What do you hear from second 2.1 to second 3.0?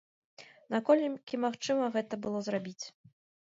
было зрабіць?